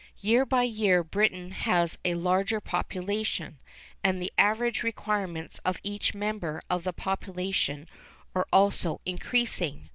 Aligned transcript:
Year 0.17 0.47
by 0.47 0.63
year 0.63 1.03
Britain 1.03 1.51
has 1.51 1.99
a 2.03 2.15
larger 2.15 2.59
population, 2.59 3.59
and 4.03 4.19
the 4.19 4.33
average 4.35 4.81
requirements 4.81 5.59
of 5.63 5.77
each 5.83 6.15
member 6.15 6.63
of 6.71 6.83
the 6.83 6.91
population 6.93 7.87
are 8.33 8.47
also 8.51 8.99
increasing. 9.05 9.89